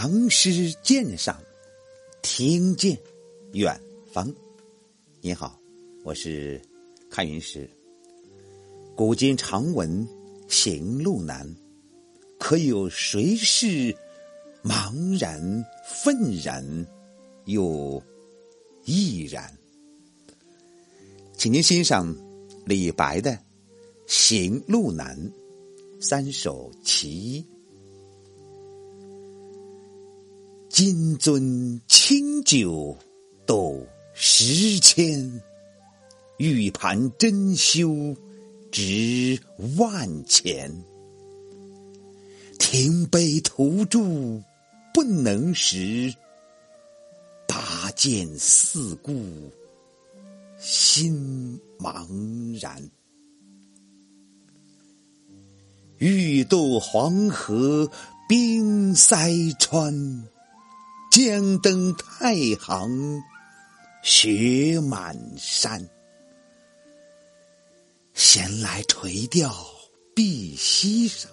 [0.00, 1.42] 唐诗鉴赏，
[2.22, 2.96] 听见
[3.52, 3.80] 远
[4.12, 4.32] 方。
[5.20, 5.58] 你好，
[6.04, 6.62] 我是
[7.10, 7.68] 看云石。
[8.94, 10.06] 古今常闻
[10.46, 11.52] 行路难，
[12.38, 13.92] 可有谁是
[14.62, 16.64] 茫然愤然
[17.46, 18.00] 又
[18.84, 19.52] 毅然？
[21.36, 22.16] 请您欣赏
[22.64, 23.32] 李白的
[24.06, 25.18] 《行路难》
[26.00, 27.44] 三首其一。
[30.80, 32.96] 金樽清酒
[33.44, 35.42] 斗十千，
[36.36, 38.14] 玉盘珍羞
[38.70, 39.36] 值
[39.76, 40.72] 万钱。
[42.60, 44.40] 停杯投箸
[44.94, 46.14] 不能食，
[47.48, 49.12] 拔剑四顾
[50.60, 52.88] 心茫然。
[55.96, 57.90] 欲渡黄河
[58.28, 60.28] 冰塞川。
[61.18, 63.20] 将登太行
[64.04, 65.90] 雪满山，
[68.14, 69.52] 闲来垂钓
[70.14, 71.28] 碧溪上。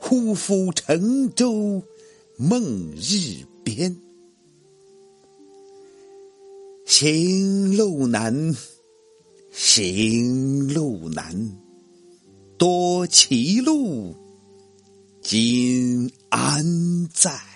[0.00, 1.80] 忽复乘舟
[2.36, 3.96] 梦日边。
[6.84, 8.56] 行路难，
[9.52, 11.56] 行路难，
[12.58, 14.16] 多歧路，
[15.22, 17.49] 今安在？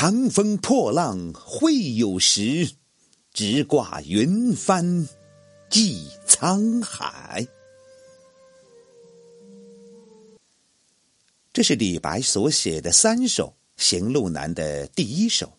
[0.00, 2.70] 长风破浪会有时，
[3.32, 5.08] 直挂云帆
[5.68, 7.44] 济沧海。
[11.52, 15.52] 这是李白所写的三首《行路难》的第一首。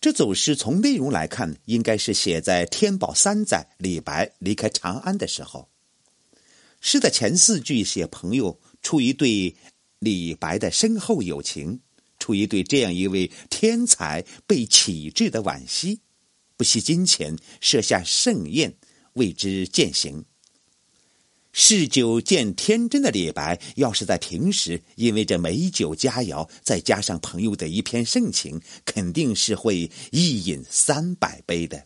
[0.00, 5.68] 这首诗从内容来看，应该是写在天宝三载李白离开长安的时候。
[6.80, 9.54] 诗的前四句写朋友出于对
[9.98, 11.82] 李白的深厚友情。
[12.22, 15.98] 出于对这样一位天才被启智的惋惜，
[16.56, 18.76] 不惜金钱设下盛宴
[19.14, 20.24] 为之践行。
[21.52, 31.84] 嗜酒见天真的李白，要是在平时因为这美酒佳肴，再加上朋友的一片盛情，肯定是会一饮三百杯的。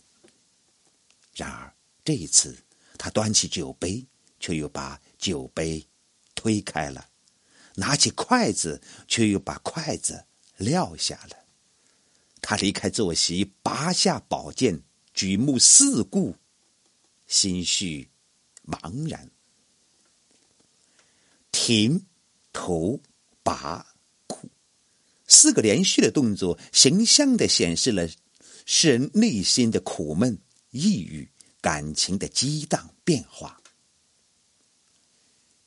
[1.35, 1.73] 然而
[2.05, 2.55] 这一次，
[2.99, 4.05] 他端起酒杯，
[4.39, 5.83] 却又把酒杯
[6.35, 7.09] 推开了。
[7.77, 10.27] 拿起筷子，却又把筷子
[10.57, 11.37] 撂下了。
[12.43, 14.83] 他离开坐席，拔下宝剑，
[15.15, 16.37] 举目四顾，
[17.27, 18.11] 心绪
[18.67, 19.31] 茫然。
[21.51, 22.07] 停、
[22.53, 23.01] 头、
[23.43, 23.95] 拔、
[24.27, 24.49] 库，
[25.27, 28.09] 四个连续的动作，形象的显示了
[28.65, 30.39] 诗人内心的苦闷、
[30.71, 31.29] 抑郁、
[31.61, 33.61] 感情的激荡变化。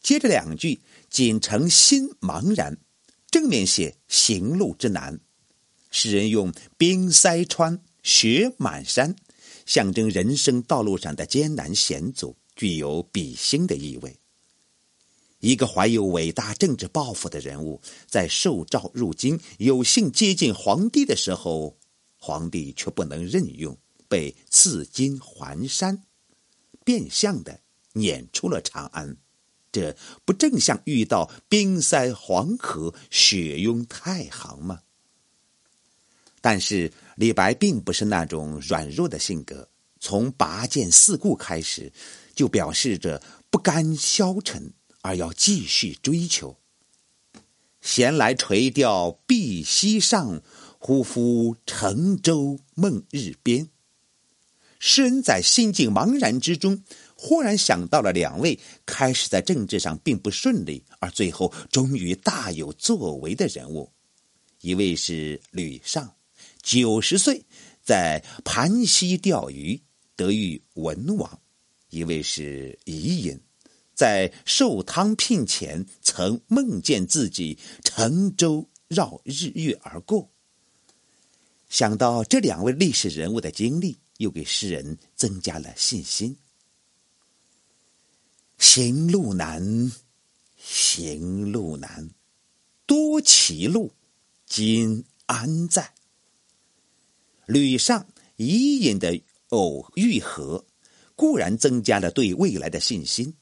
[0.02, 0.82] 接着两句。
[1.10, 2.78] 锦城心茫然，
[3.32, 5.20] 正面写行路之难。
[5.90, 9.16] 诗人用冰塞川、雪满山，
[9.66, 14.20] 象征人生道路上的艰难险阻，具有比兴的意味。
[15.40, 21.76] 一个怀有伟大政治抱负的人物，在受诏入京、有幸接近皇帝的时候，
[22.18, 23.76] 皇帝却不能任用，
[24.08, 26.04] 被赐金还山，
[26.86, 27.62] 变相的
[27.94, 29.18] 撵出了长安。
[29.72, 34.82] 这不正像遇到冰塞黄河、雪拥太行吗？
[36.42, 39.70] 但是李白并不是那种软弱的性格，
[40.00, 41.92] 从拔剑四顾开始，
[42.34, 46.58] 就表示着不甘消沉，而要继续追求。
[47.82, 50.42] 闲来垂钓碧溪上，
[50.78, 53.70] 忽复乘舟梦日边。
[54.80, 56.84] 诗人在心境茫然之中。
[57.22, 63.92] 忽然想到了两位开始在政治上并不顺利，而最后终于大有作为的人物，
[64.62, 66.16] 一位是吕尚，
[66.64, 67.44] 九十岁
[67.84, 69.82] 在盘溪钓鱼
[70.16, 71.30] 得遇文王；
[71.90, 73.38] 一位是伊尹，
[73.94, 80.30] 在寿汤聘前曾梦见自己乘舟绕日月而过。
[81.68, 86.34] 想到这两位历史人物的经历，又给诗人增加了信心。
[88.60, 89.90] 行路难，
[90.58, 92.10] 行路难，
[92.86, 93.94] 多歧路，
[94.46, 95.94] 今安在？
[97.46, 100.66] 吕尚、伊尹的偶遇合，
[101.16, 103.34] 固然增加了对未来的信心，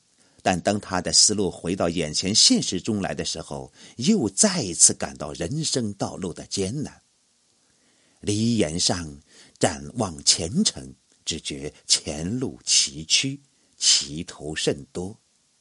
[0.44, 7.02] 但当他的思路回到眼前现实中来的时候，又再一次感到人生道路的艰难。
[8.22, 9.20] 离岩上
[9.58, 10.94] 展望前程，
[11.26, 13.40] 只觉前路崎岖。
[13.78, 15.18] 歧途甚多，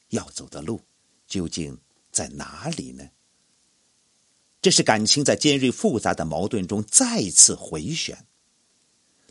[0.09, 0.81] 要走的路
[1.27, 1.79] 究竟
[2.11, 3.09] 在哪里呢？
[4.63, 8.27] 这是感情在尖锐复杂的矛盾中再次回旋。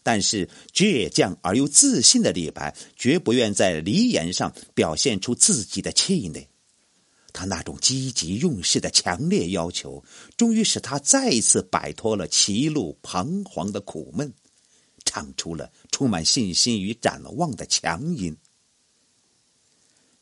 [0.03, 6.47] 但是倔强而又自信的李白，绝不愿在离言上表现出自己的气馁。
[7.33, 10.03] 他那种积极用事的强烈要求，
[10.37, 14.31] 终于使他再一次摆脱了歧路彷徨的苦闷，
[15.03, 18.37] 唱出了充满信心与展望的强音。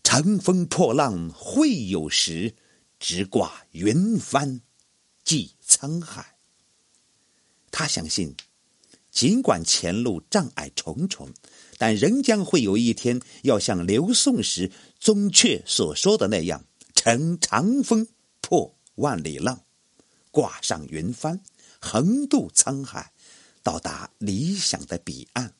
[0.03, 2.55] 乘风破浪会有时，
[2.99, 4.61] 直挂云帆
[5.23, 6.37] 济沧海。
[7.71, 8.35] 他相信。
[9.11, 11.29] 尽管前路障碍重重，
[11.77, 16.65] 但仍将会有一天要像刘宋时宗悫所说的那样，
[16.95, 18.07] 乘长风
[18.41, 19.65] 破万里浪，
[20.31, 21.43] 挂上云帆，
[21.79, 23.13] 横渡沧海，
[23.61, 25.53] 到达理想的彼岸。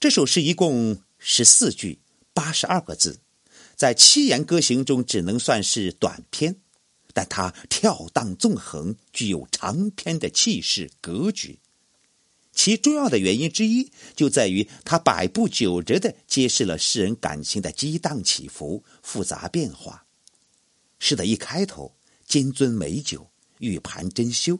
[0.00, 1.98] 这首诗一共十四句，
[2.32, 3.20] 八十二个字，
[3.76, 6.56] 在七言歌行中只能算是短篇。
[7.12, 11.58] 但它跳荡纵横，具有长篇的气势格局。
[12.52, 20.06] 其重要的原因之一，就在于它百步九折的揭示了诗人感情的激荡起伏、复杂变化。
[21.00, 24.58] 诗的一开头，金樽美酒，玉盘珍羞，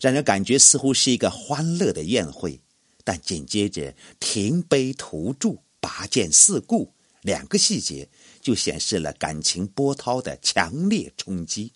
[0.00, 2.60] 让人感觉似乎是一个欢乐的宴会。
[3.04, 8.08] 但紧接着“停杯图祝，拔剑四顾”两个细节，
[8.40, 11.72] 就显示了感情波涛的强烈冲击。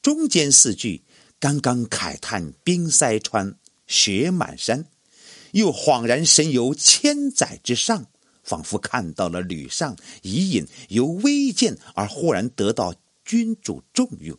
[0.00, 1.04] 中间四句
[1.38, 3.56] 刚刚慨叹冰塞川，
[3.86, 4.86] 雪满山，
[5.52, 8.06] 又恍然神游千载之上，
[8.42, 14.38] 仿佛看到了吕尚伊尹由微贱而忽然得到君主重用，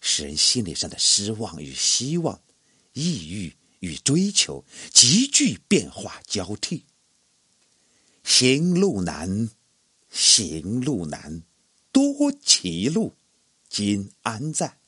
[0.00, 2.40] 使人心理上的失望与希望、
[2.92, 6.86] 抑郁与追求急剧变化交替。
[8.24, 9.50] 行路难，
[10.10, 11.42] 行路难，
[11.90, 13.14] 多歧路。
[13.68, 14.78] 今安在？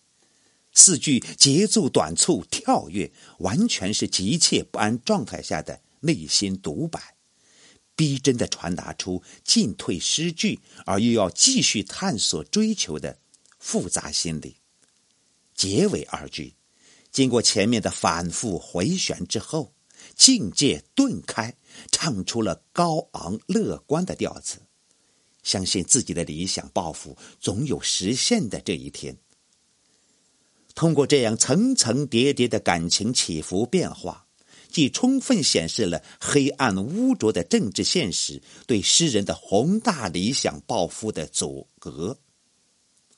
[0.73, 7.17] 四句节奏短促、跳跃，完全是急切不安状态下的内心独白，
[7.97, 13.19] 逼真的传达出进退失据而又要继续探索追求的
[13.59, 14.57] 复杂心理。
[15.55, 16.55] 结尾二句，
[17.15, 19.73] 经过前面的反复回旋之后，
[20.17, 21.55] 境界顿开，
[21.93, 24.59] 唱出了高昂乐观的调子。
[25.45, 29.17] 相信自己的理想抱负总有实现的这一天。
[30.75, 34.27] 通过这样层层叠叠的感情起伏变化，
[34.69, 42.19] 既充分显示了黑暗污浊的政治现实对诗人的宏大理想抱负的阻隔，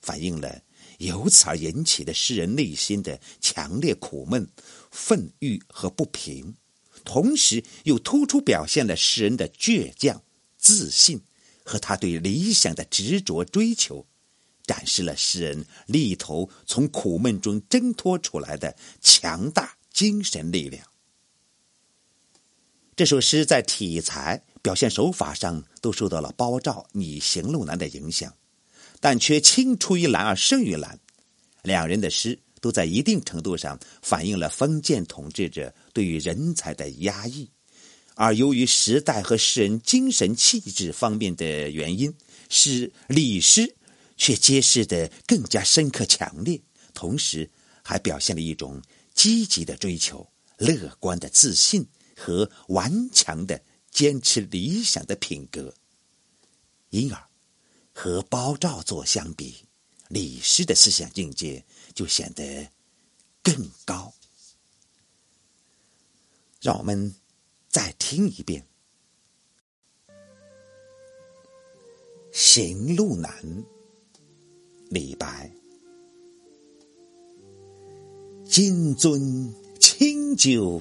[0.03, 0.61] 反映了
[0.99, 4.49] 由此而引起的诗人内心的强烈苦闷、
[4.91, 6.55] 愤郁和不平，
[7.05, 10.23] 同时又突出表现了诗人的倔强、
[10.57, 11.23] 自信。
[11.69, 14.07] 和他对理想的执着追求，
[14.63, 20.87] 展示了诗人力图从苦闷中挣脱出来的强大精神力量。
[22.95, 28.33] 这首诗在体裁、表现手法上都受到了包照《你行路难》的影响，
[29.07, 30.99] 但却青出于蓝而胜于蓝。
[31.63, 37.49] 两人的诗都在一定程度上反映了封建统治者对于人才的压抑。
[38.17, 42.13] 而由于时代和诗人精神气质方面的原因，
[42.49, 43.77] 诗李诗
[44.17, 46.61] 却揭示的更加深刻强烈，
[46.93, 47.49] 同时
[47.85, 48.83] 还表现了一种
[49.15, 51.87] 积极的追求、乐观的自信
[52.17, 55.73] 和顽强的坚持理想的品格。
[56.91, 57.23] 因而，
[57.97, 59.57] 和包照作相比，
[60.09, 62.69] 李诗的思想境界就显得
[63.43, 64.13] 更高。
[66.61, 67.15] 让我们。
[67.69, 68.65] 再听一遍，
[72.33, 73.31] 《行路难》
[74.89, 75.53] 李白。
[78.47, 80.81] 金樽清酒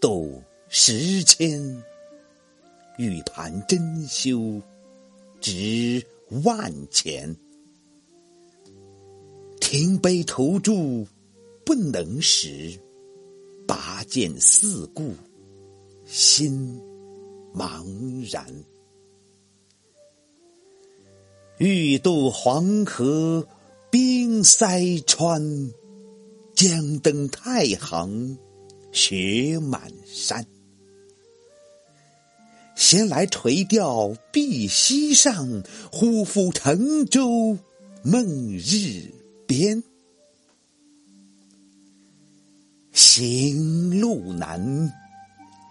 [0.00, 1.82] 斗十千，
[2.96, 4.62] 玉盘珍羞
[5.40, 6.06] 直
[6.44, 7.36] 万钱。
[9.60, 11.06] 停杯投箸
[11.64, 12.78] 不能食，
[13.66, 15.14] 拔剑四顾。
[16.04, 16.80] 心
[17.54, 18.44] 茫然，
[21.58, 23.46] 欲渡黄河
[23.90, 25.40] 冰塞川，
[26.52, 28.36] 将登太行
[28.90, 30.44] 雪满山。
[32.80, 37.58] 闲来垂钓碧溪上，忽复乘舟
[38.02, 39.12] 梦日
[39.46, 39.84] 边。
[42.90, 44.90] 行路难。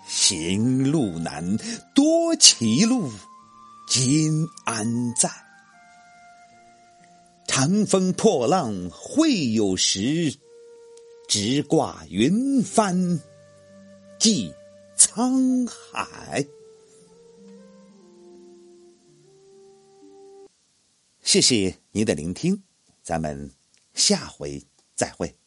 [0.07, 1.57] 行路难，
[1.95, 3.11] 多歧路，
[3.89, 4.85] 今安
[5.15, 5.31] 在？
[7.47, 10.31] 长风破浪会有时，
[11.27, 13.19] 直挂云帆
[14.19, 14.53] 济
[14.95, 16.45] 沧海。
[21.31, 22.63] 谢谢您的聆听，
[23.03, 23.51] 咱们
[23.93, 25.38] 下回再会。